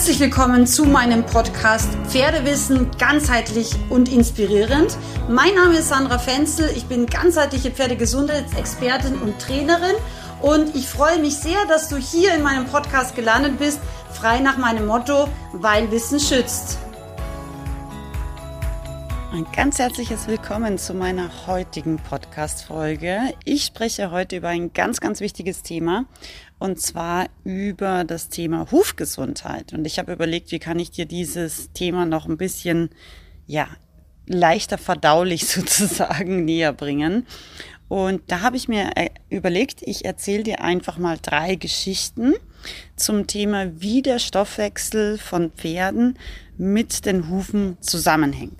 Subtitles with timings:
[0.00, 4.96] Herzlich willkommen zu meinem Podcast Pferdewissen ganzheitlich und inspirierend.
[5.28, 9.94] Mein Name ist Sandra Fenzel, ich bin ganzheitliche Pferdegesundheitsexpertin und Trainerin
[10.40, 13.78] und ich freue mich sehr, dass du hier in meinem Podcast gelandet bist,
[14.10, 16.78] frei nach meinem Motto, weil Wissen schützt.
[19.32, 23.34] Ein ganz herzliches Willkommen zu meiner heutigen Podcast-Folge.
[23.44, 26.06] Ich spreche heute über ein ganz, ganz wichtiges Thema
[26.60, 29.72] und zwar über das Thema Hufgesundheit.
[29.72, 32.90] Und ich habe überlegt, wie kann ich dir dieses Thema noch ein bisschen,
[33.46, 33.66] ja,
[34.26, 37.26] leichter verdaulich sozusagen näher bringen.
[37.88, 42.34] Und da habe ich mir äh, überlegt, ich erzähle dir einfach mal drei Geschichten
[42.94, 46.18] zum Thema, wie der Stoffwechsel von Pferden
[46.58, 48.58] mit den Hufen zusammenhängt.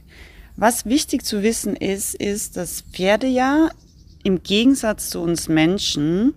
[0.57, 3.69] Was wichtig zu wissen ist, ist, dass Pferde ja
[4.25, 6.35] im Gegensatz zu uns Menschen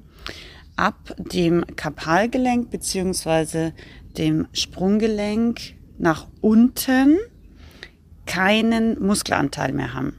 [0.75, 3.73] ab dem Kapalgelenk beziehungsweise
[4.17, 7.17] dem Sprunggelenk nach unten
[8.25, 10.17] keinen Muskelanteil mehr haben.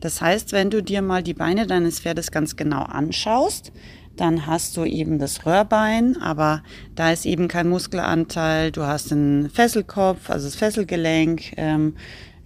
[0.00, 3.72] Das heißt, wenn du dir mal die Beine deines Pferdes ganz genau anschaust,
[4.16, 6.62] dann hast du eben das Röhrbein, aber
[6.94, 8.72] da ist eben kein Muskelanteil.
[8.72, 11.52] Du hast den Fesselkopf, also das Fesselgelenk.
[11.56, 11.94] Ähm,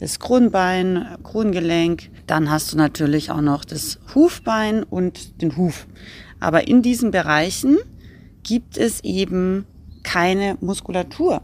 [0.00, 2.11] das Kronbein, Krongelenk.
[2.27, 5.86] Dann hast du natürlich auch noch das Hufbein und den Huf.
[6.41, 7.78] Aber in diesen Bereichen
[8.42, 9.66] gibt es eben
[10.02, 11.42] keine Muskulatur.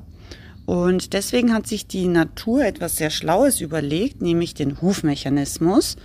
[0.67, 5.97] Und deswegen hat sich die Natur etwas sehr Schlaues überlegt, nämlich den Hufmechanismus.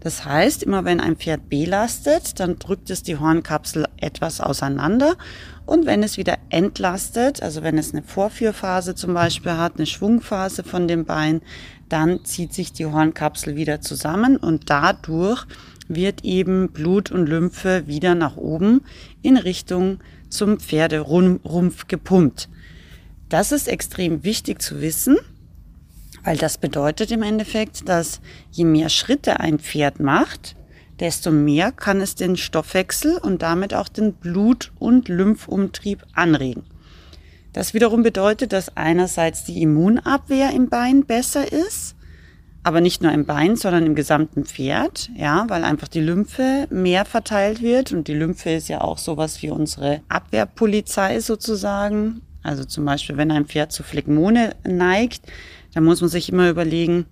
[0.00, 5.16] Das heißt, immer wenn ein Pferd belastet, dann drückt es die Hornkapsel etwas auseinander.
[5.64, 10.64] Und wenn es wieder entlastet, also wenn es eine Vorführphase zum Beispiel hat, eine Schwungphase
[10.64, 11.40] von dem Bein,
[11.88, 15.46] dann zieht sich die Hornkapsel wieder zusammen und dadurch
[15.90, 18.82] wird eben Blut und Lymphe wieder nach oben
[19.22, 22.48] in Richtung zum Pferderumpf gepumpt.
[23.28, 25.18] Das ist extrem wichtig zu wissen,
[26.24, 28.20] weil das bedeutet im Endeffekt, dass
[28.50, 30.56] je mehr Schritte ein Pferd macht,
[31.00, 36.62] desto mehr kann es den Stoffwechsel und damit auch den Blut- und Lymphumtrieb anregen.
[37.52, 41.96] Das wiederum bedeutet, dass einerseits die Immunabwehr im Bein besser ist,
[42.62, 47.04] aber nicht nur im Bein, sondern im gesamten Pferd, ja, weil einfach die Lymphe mehr
[47.04, 52.20] verteilt wird und die Lymphe ist ja auch sowas wie unsere Abwehrpolizei sozusagen.
[52.42, 55.22] Also zum Beispiel, wenn ein Pferd zu Phlegmone neigt,
[55.74, 57.06] dann muss man sich immer überlegen,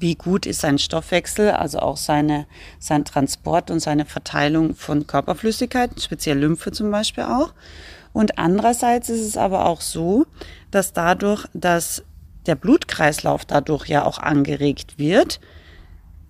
[0.00, 2.46] wie gut ist sein Stoffwechsel, also auch seine,
[2.78, 7.52] sein Transport und seine Verteilung von Körperflüssigkeiten, speziell Lymphe zum Beispiel auch.
[8.12, 10.26] Und andererseits ist es aber auch so,
[10.70, 12.04] dass dadurch, dass
[12.48, 15.38] der Blutkreislauf dadurch ja auch angeregt wird,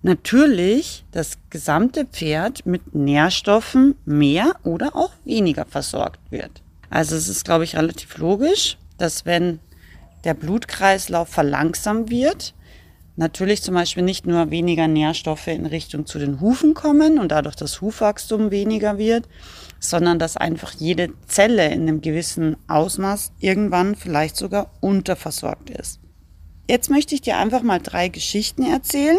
[0.01, 6.61] natürlich das gesamte Pferd mit Nährstoffen mehr oder auch weniger versorgt wird.
[6.89, 9.59] Also es ist, glaube ich, relativ logisch, dass wenn
[10.23, 12.53] der Blutkreislauf verlangsamt wird,
[13.15, 17.55] natürlich zum Beispiel nicht nur weniger Nährstoffe in Richtung zu den Hufen kommen und dadurch
[17.55, 19.27] das Hufwachstum weniger wird,
[19.79, 25.99] sondern dass einfach jede Zelle in einem gewissen Ausmaß irgendwann vielleicht sogar unterversorgt ist.
[26.69, 29.17] Jetzt möchte ich dir einfach mal drei Geschichten erzählen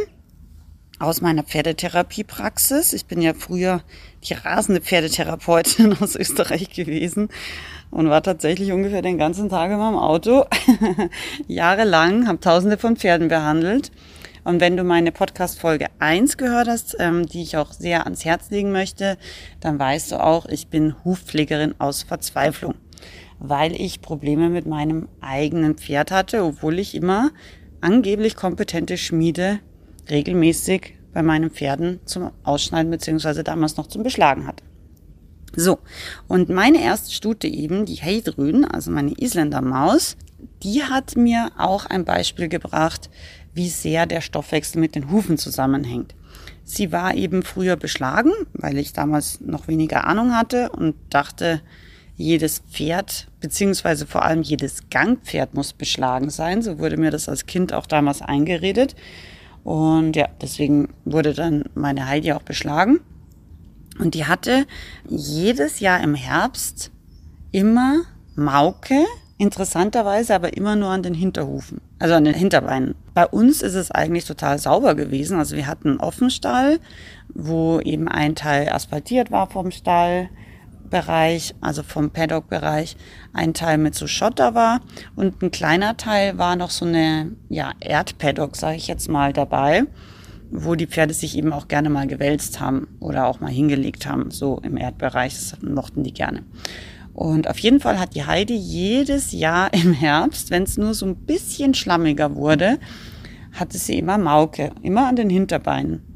[1.01, 2.93] aus meiner Pferdetherapiepraxis.
[2.93, 3.83] Ich bin ja früher
[4.23, 7.29] die rasende Pferdetherapeutin aus Österreich gewesen
[7.91, 10.45] und war tatsächlich ungefähr den ganzen Tag in meinem Auto,
[11.49, 13.91] jahrelang, habe tausende von Pferden behandelt.
[14.45, 18.51] Und wenn du meine Podcast-Folge 1 gehört hast, ähm, die ich auch sehr ans Herz
[18.51, 19.19] legen möchte,
[19.59, 22.77] dann weißt du auch, ich bin Hufpflegerin aus Verzweiflung,
[23.41, 27.31] weil ich Probleme mit meinem eigenen Pferd hatte, obwohl ich immer
[27.81, 29.61] angeblich kompetente Schmiede
[30.09, 34.63] regelmäßig bei meinen Pferden zum Ausschneiden beziehungsweise damals noch zum Beschlagen hatte.
[35.57, 35.79] So,
[36.29, 40.17] und meine erste Stute eben, die Heidrün, also meine Isländer Maus,
[40.63, 43.11] die hat mir auch ein Beispiel gebracht,
[43.53, 46.15] wie sehr der Stoffwechsel mit den Hufen zusammenhängt.
[46.63, 51.63] Sie war eben früher beschlagen, weil ich damals noch weniger Ahnung hatte und dachte,
[52.21, 56.63] jedes Pferd, beziehungsweise vor allem jedes Gangpferd muss beschlagen sein.
[56.63, 58.95] So wurde mir das als Kind auch damals eingeredet.
[59.65, 63.01] Und ja, deswegen wurde dann meine Heidi auch beschlagen.
[63.99, 64.67] Und die hatte
[65.09, 66.91] jedes Jahr im Herbst
[67.53, 68.03] immer
[68.35, 69.05] Mauke,
[69.37, 72.95] interessanterweise aber immer nur an den Hinterhufen, also an den Hinterbeinen.
[73.13, 75.39] Bei uns ist es eigentlich total sauber gewesen.
[75.39, 76.79] Also wir hatten einen Offenstall,
[77.35, 79.73] wo eben ein Teil asphaltiert war vom
[80.91, 82.97] Stallbereich, also vom Paddock-Bereich,
[83.33, 84.81] ein Teil mit so Schotter war
[85.17, 89.85] und ein kleiner Teil war noch so eine ja, Erdpaddock, sage ich jetzt mal, dabei
[90.53, 94.33] wo die Pferde sich eben auch gerne mal gewälzt haben oder auch mal hingelegt haben,
[94.33, 96.43] so im Erdbereich, das mochten die gerne.
[97.15, 101.07] Und auf jeden Fall hat die Heidi jedes Jahr im Herbst, wenn es nur so
[101.07, 102.81] ein bisschen schlammiger wurde,
[103.53, 106.10] hatte sie immer Mauke, immer an den Hinterbeinen.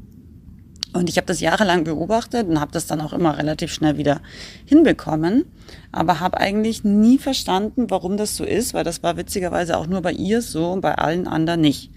[0.95, 4.21] Und ich habe das jahrelang beobachtet und habe das dann auch immer relativ schnell wieder
[4.65, 5.43] hinbekommen,
[5.91, 10.01] aber habe eigentlich nie verstanden, warum das so ist, weil das war witzigerweise auch nur
[10.01, 11.91] bei ihr so und bei allen anderen nicht.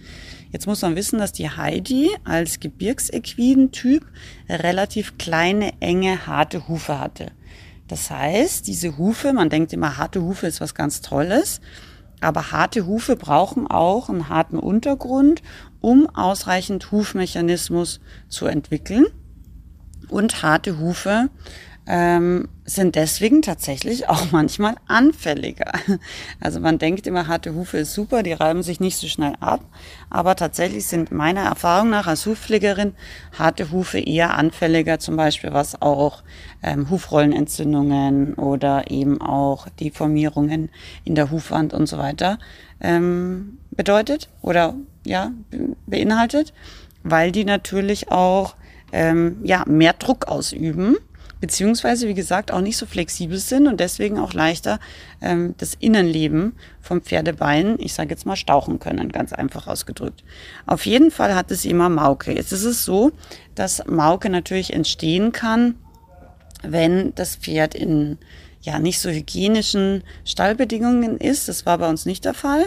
[0.51, 4.05] Jetzt muss man wissen, dass die Heidi als Gebirgsequiden-Typ
[4.49, 7.29] relativ kleine, enge, harte Hufe hatte.
[7.87, 11.61] Das heißt, diese Hufe, man denkt immer, harte Hufe ist was ganz Tolles,
[12.21, 15.41] aber harte Hufe brauchen auch einen harten Untergrund
[15.81, 19.07] um ausreichend Hufmechanismus zu entwickeln.
[20.09, 21.29] Und harte Hufe
[21.89, 25.73] ähm, sind deswegen tatsächlich auch manchmal anfälliger.
[26.39, 29.65] Also man denkt immer, harte Hufe ist super, die reiben sich nicht so schnell ab.
[30.11, 32.95] Aber tatsächlich sind meiner Erfahrung nach als Hufpflegerin
[33.39, 36.23] harte Hufe eher anfälliger, zum Beispiel was auch
[36.63, 40.69] ähm, Hufrollenentzündungen oder eben auch Deformierungen
[41.05, 42.39] in der Hufwand und so weiter
[42.81, 45.33] ähm, bedeutet oder ja,
[45.87, 46.53] beinhaltet,
[47.03, 48.55] weil die natürlich auch
[48.93, 50.97] ähm, ja, mehr Druck ausüben,
[51.41, 54.81] beziehungsweise, wie gesagt, auch nicht so flexibel sind und deswegen auch leichter
[55.21, 60.25] ähm, das Innenleben vom Pferdebein, ich sage jetzt mal, stauchen können, ganz einfach ausgedrückt.
[60.67, 62.35] Auf jeden Fall hat es immer Mauke.
[62.35, 63.13] Jetzt ist es so,
[63.55, 65.77] dass Mauke natürlich entstehen kann,
[66.63, 68.19] wenn das Pferd in
[68.69, 71.49] ja nicht so hygienischen Stallbedingungen ist.
[71.49, 72.67] Das war bei uns nicht der Fall.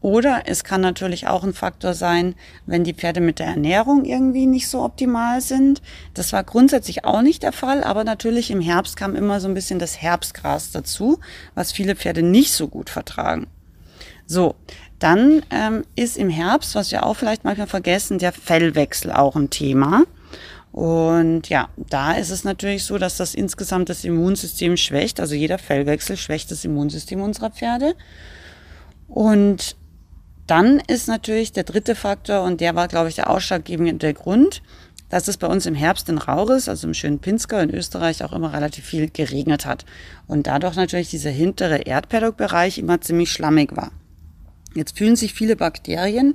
[0.00, 2.34] Oder es kann natürlich auch ein Faktor sein,
[2.66, 5.80] wenn die Pferde mit der Ernährung irgendwie nicht so optimal sind.
[6.12, 9.54] Das war grundsätzlich auch nicht der Fall, aber natürlich im Herbst kam immer so ein
[9.54, 11.20] bisschen das Herbstgras dazu,
[11.54, 13.46] was viele Pferde nicht so gut vertragen.
[14.26, 14.56] So,
[14.98, 19.48] dann ähm, ist im Herbst, was wir auch vielleicht manchmal vergessen, der Fellwechsel auch ein
[19.48, 20.02] Thema.
[20.74, 25.20] Und ja, da ist es natürlich so, dass das insgesamt das Immunsystem schwächt.
[25.20, 27.94] Also jeder Fellwechsel schwächt das Immunsystem unserer Pferde.
[29.06, 29.76] Und
[30.48, 34.62] dann ist natürlich der dritte Faktor, und der war, glaube ich, der ausschlaggebende Grund,
[35.10, 38.32] dass es bei uns im Herbst in Rauris, also im schönen Pinsker in Österreich, auch
[38.32, 39.84] immer relativ viel geregnet hat.
[40.26, 43.92] Und dadurch natürlich dieser hintere Erdpaddock-Bereich immer ziemlich schlammig war.
[44.74, 46.34] Jetzt fühlen sich viele Bakterien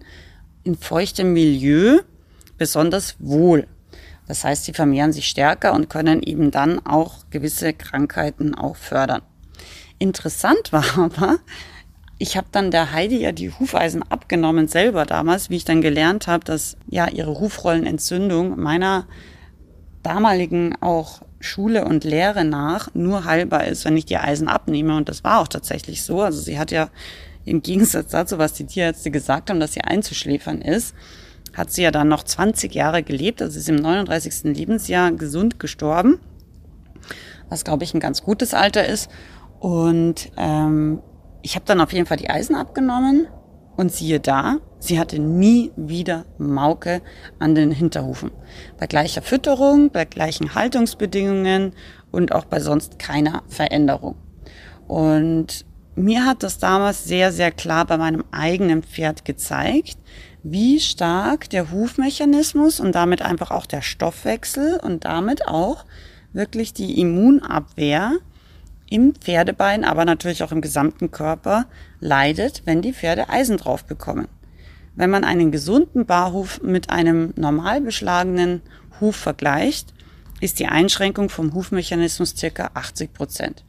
[0.64, 2.00] in feuchtem Milieu
[2.58, 3.68] besonders wohl.
[4.30, 9.24] Das heißt, sie vermehren sich stärker und können eben dann auch gewisse Krankheiten auch fördern.
[9.98, 11.40] Interessant war aber,
[12.20, 16.28] ich habe dann der Heidi ja die Hufeisen abgenommen selber damals, wie ich dann gelernt
[16.28, 19.08] habe, dass ja ihre Hufrollenentzündung meiner
[20.04, 24.96] damaligen auch Schule und Lehre nach nur heilbar ist, wenn ich die Eisen abnehme.
[24.96, 26.22] Und das war auch tatsächlich so.
[26.22, 26.90] Also sie hat ja
[27.46, 30.94] im Gegensatz dazu, was die Tierärzte gesagt haben, dass sie einzuschläfern ist,
[31.60, 33.42] hat sie ja dann noch 20 Jahre gelebt.
[33.42, 34.56] Also sie ist im 39.
[34.56, 36.20] Lebensjahr gesund gestorben,
[37.50, 39.10] was glaube ich ein ganz gutes Alter ist.
[39.60, 41.02] Und ähm,
[41.42, 43.28] ich habe dann auf jeden Fall die Eisen abgenommen
[43.76, 47.02] und siehe da, sie hatte nie wieder Mauke
[47.40, 48.32] an den Hinterhufen.
[48.78, 51.74] Bei gleicher Fütterung, bei gleichen Haltungsbedingungen
[52.12, 54.16] und auch bei sonst keiner Veränderung.
[54.88, 55.66] Und
[55.96, 59.98] mir hat das damals sehr, sehr klar bei meinem eigenen Pferd gezeigt,
[60.44, 65.86] wie stark der Hufmechanismus und damit einfach auch der Stoffwechsel und damit auch
[66.34, 68.14] wirklich die Immunabwehr
[68.90, 71.66] im Pferdebein, aber natürlich auch im gesamten Körper
[72.00, 74.28] leidet, wenn die Pferde Eisen drauf bekommen.
[74.96, 78.62] Wenn man einen gesunden Barhuf mit einem normal beschlagenen
[79.00, 79.94] Huf vergleicht,
[80.42, 83.64] ist die Einschränkung vom Hufmechanismus circa 80 Prozent.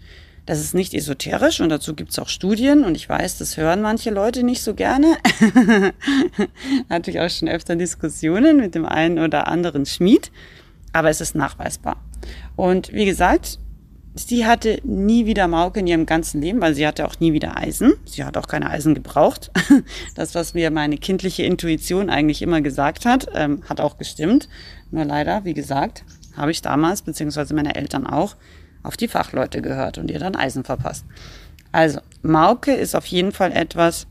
[0.51, 3.83] Das ist nicht esoterisch und dazu gibt es auch Studien und ich weiß, das hören
[3.83, 5.17] manche Leute nicht so gerne.
[6.91, 10.33] Hatte ich auch schon öfter Diskussionen mit dem einen oder anderen Schmied,
[10.93, 12.03] aber es ist nachweisbar.
[12.57, 13.61] Und wie gesagt,
[14.17, 17.57] Sie hatte nie wieder Mauke in ihrem ganzen Leben, weil sie hatte auch nie wieder
[17.57, 17.93] Eisen.
[18.05, 19.53] Sie hat auch keine Eisen gebraucht.
[20.17, 24.49] Das, was mir meine kindliche Intuition eigentlich immer gesagt hat, ähm, hat auch gestimmt.
[24.91, 26.03] Nur leider, wie gesagt,
[26.37, 28.35] habe ich damals, beziehungsweise meine Eltern auch,
[28.83, 31.05] auf die Fachleute gehört und ihr dann Eisen verpasst.
[31.73, 34.07] Also, Mauke ist auf jeden Fall etwas,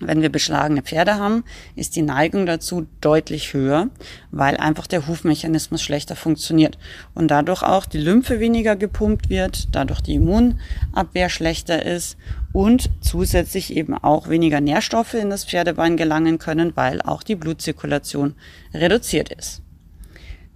[0.00, 1.44] wenn wir beschlagene Pferde haben,
[1.76, 3.90] ist die Neigung dazu deutlich höher,
[4.30, 6.78] weil einfach der Hufmechanismus schlechter funktioniert
[7.14, 12.16] und dadurch auch die Lymphe weniger gepumpt wird, dadurch die Immunabwehr schlechter ist
[12.52, 18.34] und zusätzlich eben auch weniger Nährstoffe in das Pferdebein gelangen können, weil auch die Blutzirkulation
[18.72, 19.62] reduziert ist.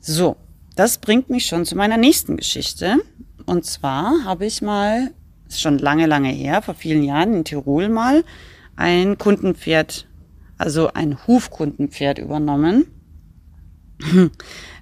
[0.00, 0.36] So,
[0.74, 2.96] das bringt mich schon zu meiner nächsten Geschichte.
[3.46, 5.10] Und zwar habe ich mal,
[5.48, 8.24] ist schon lange, lange her, vor vielen Jahren in Tirol mal,
[8.76, 10.06] ein Kundenpferd,
[10.58, 12.86] also ein Hufkundenpferd übernommen.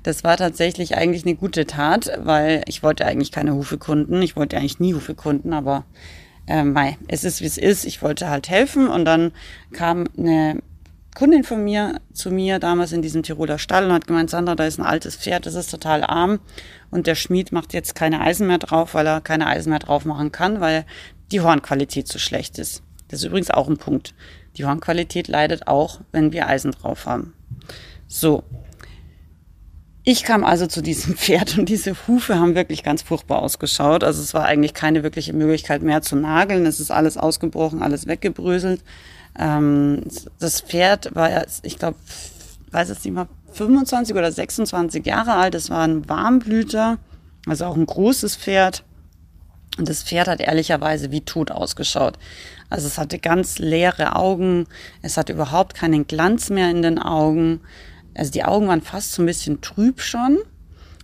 [0.03, 4.23] das war tatsächlich eigentlich eine gute Tat, weil ich wollte eigentlich keine Hufekunden.
[4.23, 5.85] Ich wollte eigentlich nie Hufekunden, aber
[6.47, 7.85] äh, mei, es ist wie es ist.
[7.85, 9.33] Ich wollte halt helfen und dann
[9.73, 10.63] kam eine
[11.15, 14.67] Kundin von mir zu mir damals in diesem Tiroler Stall und hat gemeint, Sandra, da
[14.67, 16.41] ist ein altes Pferd, das ist total arm
[16.91, 20.05] und der Schmied macht jetzt keine Eisen mehr drauf, weil er keine Eisen mehr drauf
[20.05, 20.87] machen kann, weil
[21.31, 22.83] die Hornqualität zu schlecht ist.
[23.09, 24.15] Das ist übrigens auch ein Punkt.
[24.57, 27.35] Die Hornqualität leidet auch, wenn wir Eisen drauf haben.
[28.07, 28.43] So.
[30.05, 34.03] Ich kam also zu diesem Pferd und diese Hufe haben wirklich ganz furchtbar ausgeschaut.
[34.03, 36.65] Also es war eigentlich keine wirkliche Möglichkeit mehr zu nageln.
[36.65, 38.83] Es ist alles ausgebrochen, alles weggebröselt.
[39.39, 40.03] Ähm,
[40.39, 41.97] das Pferd war ja, ich glaube,
[42.71, 45.55] weiß jetzt nicht mal, 25 oder 26 Jahre alt.
[45.55, 46.99] Es war ein Warmblüter,
[47.47, 48.85] also auch ein großes Pferd.
[49.79, 52.19] Und das Pferd hat ehrlicherweise wie tot ausgeschaut.
[52.69, 54.67] Also es hatte ganz leere Augen,
[55.01, 57.61] es hatte überhaupt keinen Glanz mehr in den Augen.
[58.15, 60.39] Also die Augen waren fast so ein bisschen trüb schon,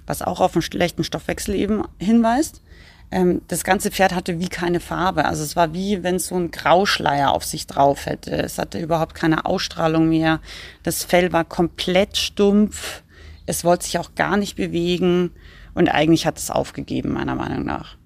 [0.06, 2.62] was auch auf einen schlechten Stoffwechsel eben hinweist.
[3.10, 5.24] Ähm, das ganze Pferd hatte wie keine Farbe.
[5.24, 8.32] Also es war wie wenn so ein Grauschleier auf sich drauf hätte.
[8.32, 10.40] Es hatte überhaupt keine Ausstrahlung mehr.
[10.82, 13.02] Das Fell war komplett stumpf.
[13.46, 15.30] Es wollte sich auch gar nicht bewegen.
[15.74, 17.96] Und eigentlich hat es aufgegeben, meiner Meinung nach.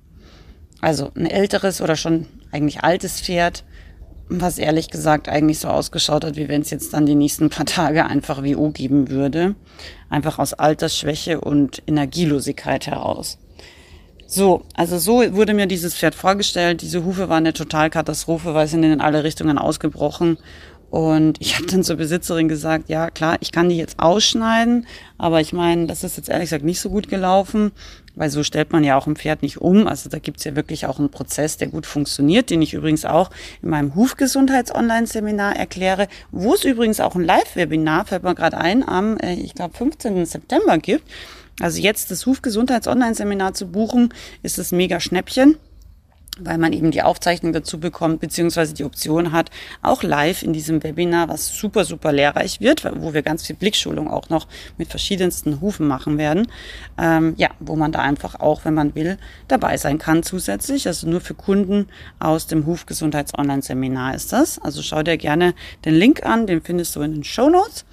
[0.81, 3.65] Also ein älteres oder schon eigentlich altes Pferd,
[4.29, 7.67] was ehrlich gesagt eigentlich so ausgeschaut hat, wie wenn es jetzt dann die nächsten paar
[7.67, 9.55] Tage einfach WO geben würde.
[10.11, 13.39] Einfach aus Altersschwäche und Energielosigkeit heraus.
[14.35, 16.81] So, also so wurde mir dieses Pferd vorgestellt.
[16.81, 20.39] Diese Hufe waren eine Totalkatastrophe, weil sie sind in alle Richtungen ausgebrochen.
[20.89, 24.87] Und ich habe dann zur Besitzerin gesagt, ja klar, ich kann die jetzt ausschneiden,
[25.19, 27.73] aber ich meine, das ist jetzt ehrlich gesagt nicht so gut gelaufen,
[28.15, 29.87] weil so stellt man ja auch ein Pferd nicht um.
[29.87, 33.29] Also da gibt's ja wirklich auch einen Prozess, der gut funktioniert, den ich übrigens auch
[33.61, 39.19] in meinem Hufgesundheits-Online-Seminar erkläre, wo es übrigens auch ein Live-Webinar, fällt mir gerade ein, am,
[39.19, 40.25] äh, ich glaube, 15.
[40.25, 41.05] September gibt
[41.61, 45.57] also jetzt das Hufgesundheits-Online-Seminar zu buchen, ist das mega Schnäppchen
[46.39, 49.51] weil man eben die Aufzeichnung dazu bekommt, beziehungsweise die Option hat,
[49.83, 54.11] auch live in diesem Webinar, was super, super lehrreich wird, wo wir ganz viel Blickschulung
[54.11, 54.47] auch noch
[54.79, 56.49] mit verschiedensten Hufen machen werden.
[56.99, 59.19] Ähm, ja, wo man da einfach auch, wenn man will,
[59.49, 60.87] dabei sein kann zusätzlich.
[60.87, 64.59] Also nur für Kunden aus dem Hufgesundheits-Online-Seminar ist das.
[64.59, 65.55] Also schau dir gerne
[65.85, 67.85] den Link an, den findest du in den Show Notes.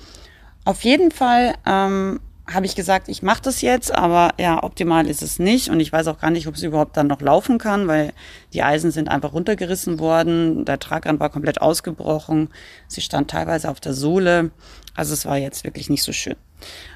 [0.63, 5.21] Auf jeden Fall ähm, habe ich gesagt, ich mache das jetzt, aber ja, optimal ist
[5.21, 5.69] es nicht.
[5.69, 8.11] Und ich weiß auch gar nicht, ob es überhaupt dann noch laufen kann, weil
[8.53, 12.49] die Eisen sind einfach runtergerissen worden, der Tragrand war komplett ausgebrochen,
[12.87, 14.51] sie stand teilweise auf der Sohle,
[14.95, 16.35] also es war jetzt wirklich nicht so schön.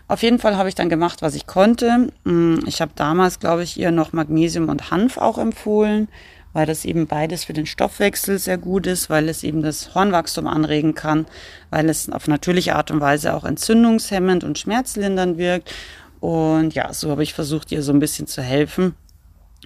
[0.07, 2.10] Auf jeden Fall habe ich dann gemacht, was ich konnte.
[2.25, 6.10] Mm, ich habe damals, glaube ich, ihr noch Magnesium und Hanf auch empfohlen
[6.53, 10.48] weil das eben beides für den Stoffwechsel sehr gut ist, weil es eben das Hornwachstum
[10.48, 11.25] anregen kann,
[11.72, 15.74] weil es auf natürliche Art und Weise auch entzündungshemmend und schmerzlindernd wirkt.
[16.19, 18.95] Und ja, so habe ich versucht, ihr so ein bisschen zu helfen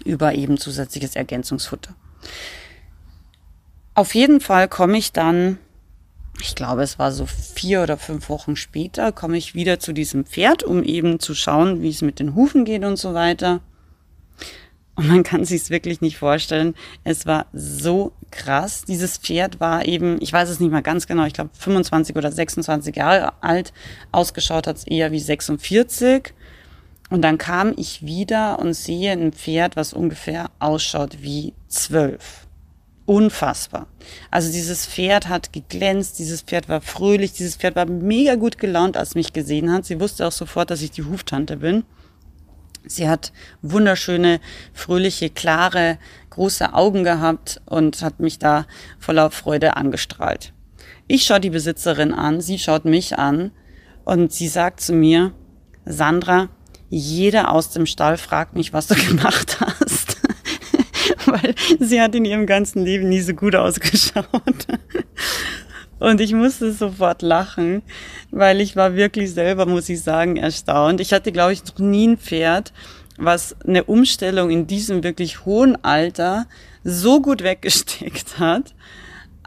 [0.05, 1.93] über eben zusätzliches Ergänzungsfutter.
[3.93, 5.57] Auf jeden Fall komme ich dann,
[6.39, 10.25] ich glaube, es war so vier oder fünf Wochen später, komme ich wieder zu diesem
[10.25, 13.59] Pferd, um eben zu schauen, wie es mit den Hufen geht und so weiter.
[14.97, 16.73] Und man kann sich wirklich nicht vorstellen.
[17.03, 18.83] Es war so krass.
[18.83, 22.31] Dieses Pferd war eben, ich weiß es nicht mal ganz genau, ich glaube 25 oder
[22.31, 23.73] 26 Jahre alt.
[24.11, 26.33] Ausgeschaut hat es eher wie 46.
[27.11, 32.47] Und dann kam ich wieder und sehe ein Pferd, was ungefähr ausschaut wie 12.
[33.05, 33.85] Unfassbar.
[34.31, 38.97] Also dieses Pferd hat geglänzt, dieses Pferd war fröhlich, dieses Pferd war mega gut gelaunt,
[38.97, 39.85] als mich gesehen hat.
[39.85, 41.83] Sie wusste auch sofort, dass ich die Huftante bin.
[42.91, 44.39] Sie hat wunderschöne,
[44.73, 45.97] fröhliche, klare,
[46.29, 48.65] große Augen gehabt und hat mich da
[48.99, 50.53] voller Freude angestrahlt.
[51.07, 53.51] Ich schaue die Besitzerin an, sie schaut mich an
[54.05, 55.33] und sie sagt zu mir,
[55.85, 56.49] Sandra,
[56.89, 60.17] jeder aus dem Stall fragt mich, was du gemacht hast.
[61.25, 64.67] Weil sie hat in ihrem ganzen Leben nie so gut ausgeschaut.
[65.99, 67.81] Und ich musste sofort lachen,
[68.31, 71.01] weil ich war wirklich selber, muss ich sagen, erstaunt.
[71.01, 72.71] Ich hatte, glaube ich, noch nie ein Pferd,
[73.17, 76.45] was eine Umstellung in diesem wirklich hohen Alter
[76.83, 78.75] so gut weggesteckt hat.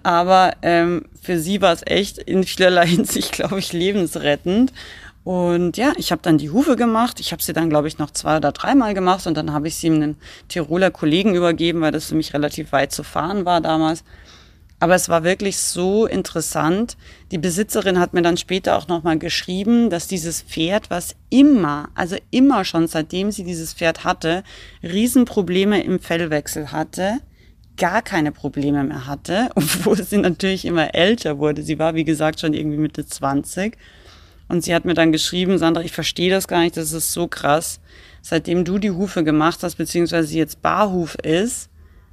[0.03, 4.73] Aber ähm, für sie war es echt in vielerlei Hinsicht, glaube ich, lebensrettend.
[5.23, 7.21] Und ja, ich habe dann die Hufe gemacht.
[7.21, 9.77] Ich habe sie dann, glaube ich, noch zwei oder dreimal gemacht und dann habe ich
[9.77, 10.17] sie einem
[10.49, 14.03] Tiroler Kollegen übergeben, weil das für mich relativ weit zu fahren war damals.
[14.83, 16.97] Aber es war wirklich so interessant.
[17.31, 22.17] Die Besitzerin hat mir dann später auch nochmal geschrieben, dass dieses Pferd, was immer, also
[22.31, 24.43] immer schon seitdem sie dieses Pferd hatte,
[24.83, 27.19] Riesenprobleme im Fellwechsel hatte,
[27.77, 31.63] gar keine Probleme mehr hatte, obwohl sie natürlich immer älter wurde.
[31.63, 33.77] Sie war, wie gesagt, schon irgendwie Mitte 20.
[34.49, 37.29] Und sie hat mir dann geschrieben, Sandra, ich verstehe das gar nicht, das ist so
[37.29, 37.81] krass.
[38.23, 41.69] Seitdem du die Hufe gemacht hast, beziehungsweise sie jetzt Barhuf ist,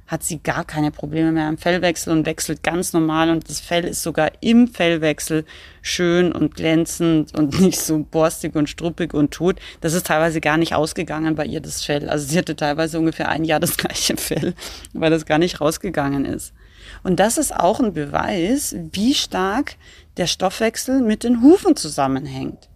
[0.08, 3.84] hat sie gar keine Probleme mehr im Fellwechsel und wechselt ganz normal und das Fell
[3.84, 5.44] ist sogar im Fellwechsel
[5.82, 9.60] schön und glänzend und nicht so borstig und struppig und tot.
[9.82, 12.08] Das ist teilweise gar nicht ausgegangen bei ihr, das Fell.
[12.08, 14.54] Also sie hatte teilweise ungefähr ein Jahr das gleiche Fell,
[14.94, 16.54] weil das gar nicht rausgegangen ist.
[17.02, 19.76] Und das ist auch ein Beweis, wie stark
[20.16, 22.68] der Stoffwechsel mit den Hufen zusammenhängt.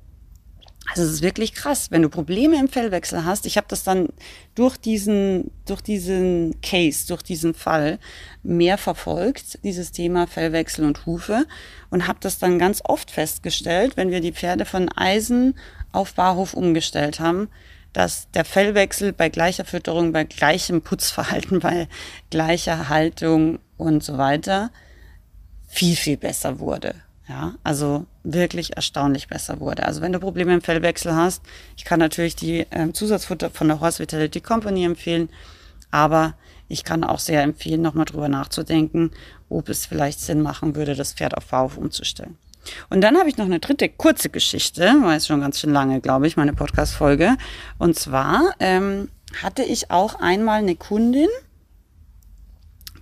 [0.93, 3.47] Also es ist wirklich krass, wenn du Probleme im Fellwechsel hast.
[3.47, 4.11] Ich habe das dann
[4.55, 7.99] durch diesen, durch diesen Case, durch diesen Fall
[8.43, 11.47] mehr verfolgt, dieses Thema Fellwechsel und Hufe
[11.89, 15.55] und habe das dann ganz oft festgestellt, wenn wir die Pferde von Eisen
[15.93, 17.49] auf Barhof umgestellt haben,
[17.95, 21.89] dass der Fellwechsel bei gleicher Fütterung, bei gleichem Putzverhalten, bei
[22.29, 24.71] gleicher Haltung und so weiter
[25.69, 26.97] viel, viel besser wurde.
[27.27, 29.85] Ja, also wirklich erstaunlich besser wurde.
[29.85, 31.43] Also wenn du Probleme im Fellwechsel hast,
[31.77, 35.29] ich kann natürlich die ähm, Zusatzfutter von der Horse Vitality Company empfehlen,
[35.91, 36.35] aber
[36.69, 39.11] ich kann auch sehr empfehlen, nochmal drüber nachzudenken,
[39.49, 42.39] ob es vielleicht Sinn machen würde, das Pferd auf Bauhof umzustellen.
[42.91, 46.01] Und dann habe ich noch eine dritte kurze Geschichte, war jetzt schon ganz schön lange,
[46.01, 47.37] glaube ich, meine Podcast-Folge.
[47.79, 49.09] Und zwar ähm,
[49.43, 51.29] hatte ich auch einmal eine Kundin,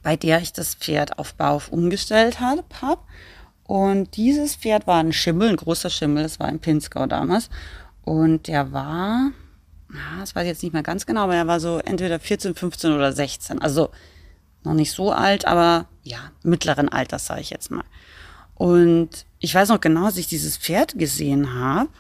[0.03, 2.65] bei der ich das Pferd auf Bauhof umgestellt habe.
[2.81, 3.07] Hab.
[3.71, 7.51] Und dieses Pferd war ein Schimmel, ein großer Schimmel, das war ein Pinzgau damals.
[8.03, 9.31] Und der war,
[10.19, 12.91] das weiß ich jetzt nicht mehr ganz genau, aber er war so entweder 14, 15
[12.91, 13.63] oder 16.
[13.63, 13.91] Also
[14.65, 17.85] noch nicht so alt, aber ja, mittleren Alters, sage ich jetzt mal.
[18.57, 21.91] Und ich weiß noch genau, als ich dieses Pferd gesehen habe,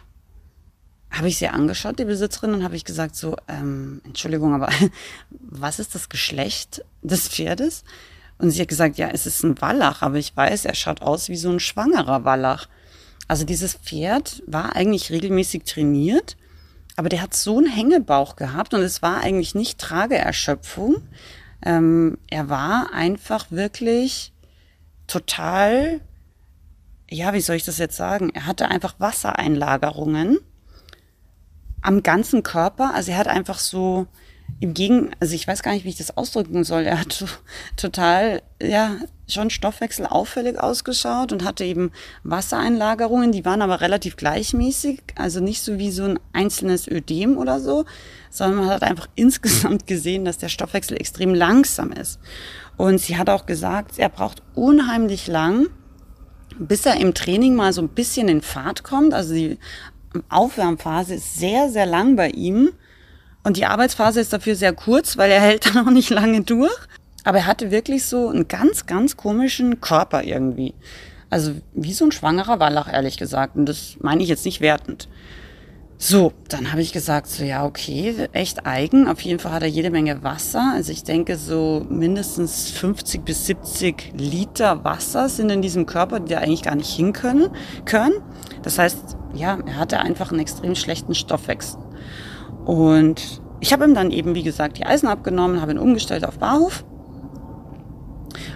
[1.12, 4.70] habe ich sie angeschaut, die Besitzerin, und habe ich gesagt, so, ähm, Entschuldigung, aber
[5.30, 7.84] was ist das Geschlecht des Pferdes?
[8.40, 11.28] Und sie hat gesagt, ja, es ist ein Wallach, aber ich weiß, er schaut aus
[11.28, 12.68] wie so ein schwangerer Wallach.
[13.28, 16.36] Also dieses Pferd war eigentlich regelmäßig trainiert,
[16.96, 20.96] aber der hat so einen Hängebauch gehabt und es war eigentlich nicht Trageerschöpfung.
[21.64, 24.32] Ähm, er war einfach wirklich
[25.06, 26.00] total,
[27.10, 28.30] ja, wie soll ich das jetzt sagen?
[28.30, 30.38] Er hatte einfach Wassereinlagerungen
[31.82, 32.94] am ganzen Körper.
[32.94, 34.06] Also er hat einfach so
[34.60, 36.82] im Gegen, also ich weiß gar nicht, wie ich das ausdrücken soll.
[36.82, 37.24] Er hat
[37.76, 38.96] total, ja,
[39.26, 41.92] schon Stoffwechsel auffällig ausgeschaut und hatte eben
[42.24, 47.58] Wassereinlagerungen, die waren aber relativ gleichmäßig, also nicht so wie so ein einzelnes Ödem oder
[47.58, 47.86] so,
[48.28, 52.20] sondern man hat einfach insgesamt gesehen, dass der Stoffwechsel extrem langsam ist.
[52.76, 55.68] Und sie hat auch gesagt, er braucht unheimlich lang,
[56.58, 59.14] bis er im Training mal so ein bisschen in Fahrt kommt.
[59.14, 59.58] Also die
[60.28, 62.70] Aufwärmphase ist sehr, sehr lang bei ihm.
[63.42, 66.76] Und die Arbeitsphase ist dafür sehr kurz, weil er hält dann auch nicht lange durch.
[67.24, 70.74] Aber er hatte wirklich so einen ganz, ganz komischen Körper irgendwie.
[71.28, 73.56] Also wie so ein schwangerer Wallach, ehrlich gesagt.
[73.56, 75.08] Und das meine ich jetzt nicht wertend.
[76.02, 79.06] So, dann habe ich gesagt, so ja, okay, echt eigen.
[79.06, 80.72] Auf jeden Fall hat er jede Menge Wasser.
[80.74, 86.32] Also ich denke, so mindestens 50 bis 70 Liter Wasser sind in diesem Körper, die
[86.32, 87.50] da eigentlich gar nicht hin können.
[87.84, 88.14] können.
[88.62, 91.78] Das heißt, ja, er hatte einfach einen extrem schlechten Stoffwechsel.
[92.64, 96.38] Und ich habe ihm dann eben, wie gesagt, die Eisen abgenommen, habe ihn umgestellt auf
[96.38, 96.84] Barhof.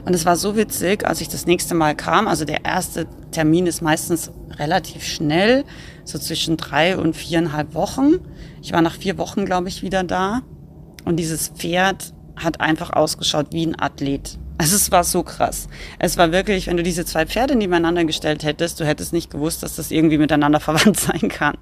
[0.05, 2.29] Und es war so witzig, als ich das nächste Mal kam.
[2.29, 5.65] Also der erste Termin ist meistens relativ schnell,
[6.05, 8.15] so zwischen drei und viereinhalb Wochen.
[8.63, 10.43] Ich war nach vier Wochen, glaube ich, wieder da.
[11.05, 14.39] Und dieses Pferd hat einfach ausgeschaut wie ein Athlet.
[14.59, 15.69] Also es war so krass.
[15.99, 19.63] Es war wirklich, wenn du diese zwei Pferde nebeneinander gestellt hättest, du hättest nicht gewusst,
[19.63, 21.57] dass das irgendwie miteinander verwandt sein kann.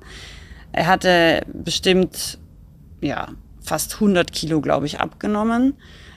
[0.73, 2.39] Er hatte bestimmt,
[3.01, 3.29] ja,
[3.61, 5.75] fast 100 Kilo, glaube ich, abgenommen.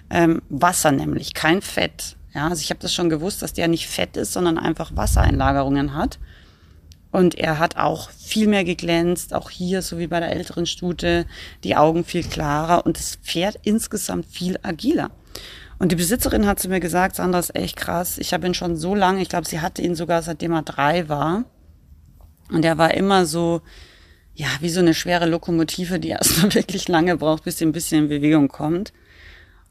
[0.10, 2.16] Ähm, Wasser nämlich, kein Fett.
[2.34, 5.94] Ja, also ich habe das schon gewusst, dass der nicht Fett ist, sondern einfach Wassereinlagerungen
[5.96, 6.20] hat.
[7.12, 11.26] Und er hat auch viel mehr geglänzt, auch hier, so wie bei der älteren Stute,
[11.64, 15.12] die Augen viel klarer und das Pferd insgesamt viel agiler.
[15.80, 18.18] Und die Besitzerin hat zu mir gesagt, Sandra ist echt krass.
[18.18, 21.08] Ich habe ihn schon so lange, ich glaube, sie hatte ihn sogar seitdem er drei
[21.08, 21.46] war.
[22.52, 23.62] Und er war immer so,
[24.36, 28.04] ja, wie so eine schwere Lokomotive, die erstmal wirklich lange braucht, bis sie ein bisschen
[28.04, 28.94] in Bewegung kommt.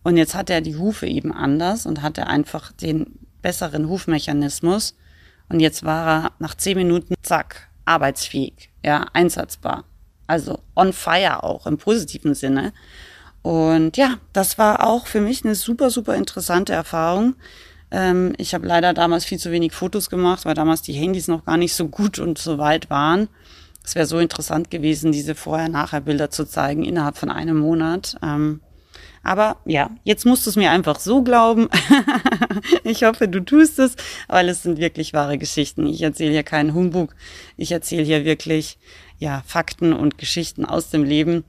[0.02, 4.96] Und jetzt hat er die Hufe eben anders und hatte einfach den besseren Hufmechanismus.
[5.48, 9.84] Und jetzt war er nach zehn Minuten, zack, arbeitsfähig, ja, einsatzbar.
[10.26, 12.72] Also on fire auch im positiven Sinne.
[13.42, 17.34] Und ja, das war auch für mich eine super, super interessante Erfahrung.
[17.90, 21.44] Ähm, ich habe leider damals viel zu wenig Fotos gemacht, weil damals die Handys noch
[21.44, 23.28] gar nicht so gut und so weit waren.
[23.84, 28.16] Es wäre so interessant gewesen, diese Vorher-Nachher-Bilder zu zeigen innerhalb von einem Monat.
[28.22, 28.60] Ähm,
[29.22, 31.68] Aber ja, jetzt musst du es mir einfach so glauben.
[32.84, 35.86] ich hoffe, du tust es, weil es sind wirklich wahre Geschichten.
[35.86, 37.14] Ich erzähle hier keinen Humbug.
[37.56, 38.78] Ich erzähle hier wirklich,
[39.18, 41.44] ja, Fakten und Geschichten aus dem Leben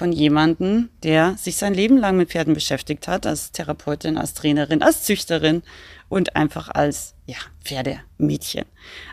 [0.00, 4.80] von jemandem, der sich sein Leben lang mit Pferden beschäftigt hat, als Therapeutin, als Trainerin,
[4.82, 5.62] als Züchterin
[6.08, 8.64] und einfach als ja, Pferdemädchen.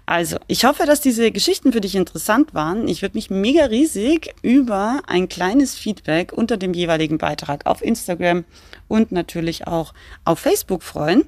[0.05, 2.87] Also, ich hoffe, dass diese Geschichten für dich interessant waren.
[2.87, 8.45] Ich würde mich mega riesig über ein kleines Feedback unter dem jeweiligen Beitrag auf Instagram
[8.87, 11.25] und natürlich auch auf Facebook freuen.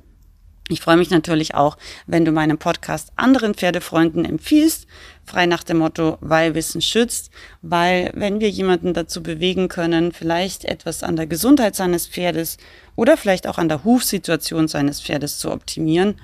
[0.72, 4.86] Ich freue mich natürlich auch, wenn du meinen Podcast anderen Pferdefreunden empfiehlst,
[5.26, 7.32] frei nach dem Motto, weil Wissen schützt,
[7.64, 12.58] weil wenn wir jemanden dazu bewegen können, vielleicht etwas an der Gesundheit seines Pferdes
[12.96, 16.22] oder vielleicht auch an der Hufsituation seines Pferdes zu optimieren,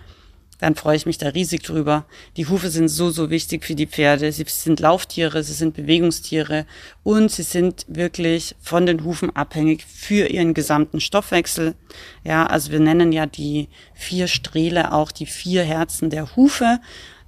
[0.59, 2.05] dann freue ich mich da riesig drüber.
[2.37, 4.31] Die Hufe sind so, so wichtig für die Pferde.
[4.31, 6.65] Sie sind Lauftiere, sie sind Bewegungstiere
[7.03, 11.75] und sie sind wirklich von den Hufen abhängig für ihren gesamten Stoffwechsel.
[12.23, 16.79] Ja, also wir nennen ja die vier Strehle auch die vier Herzen der Hufe.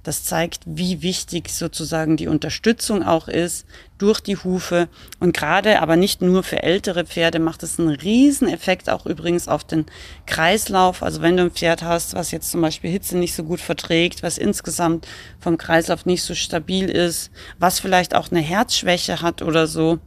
[0.08, 3.66] Das zeigt, wie wichtig sozusagen die Unterstützung auch ist
[3.98, 4.88] durch die Hufe.
[5.20, 9.48] Und gerade, aber nicht nur für ältere Pferde, macht es einen riesen Effekt auch übrigens
[9.48, 9.84] auf den
[10.24, 11.02] Kreislauf.
[11.02, 14.22] Also wenn du ein Pferd hast, was jetzt zum Beispiel Hitze nicht so gut verträgt,
[14.22, 15.06] was insgesamt
[15.40, 19.98] vom Kreislauf nicht so stabil ist, was vielleicht auch eine Herzschwäche hat oder so,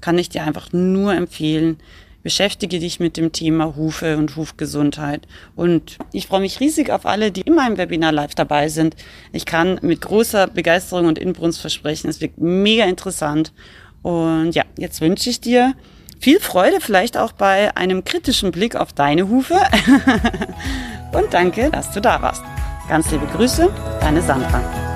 [0.00, 1.76] kann ich dir einfach nur empfehlen,
[2.22, 5.26] beschäftige dich mit dem Thema Hufe und Hufgesundheit.
[5.56, 8.96] Und ich freue mich riesig auf alle, die in meinem Webinar live dabei sind.
[9.32, 13.52] Ich kann mit großer Begeisterung und Inbrunst versprechen, es wird mega interessant.
[14.02, 15.74] Und ja, jetzt wünsche ich dir
[16.18, 19.56] viel Freude, vielleicht auch bei einem kritischen Blick auf deine Hufe.
[21.12, 22.42] und danke, dass du da warst.
[22.88, 24.89] Ganz liebe Grüße, deine Sandra.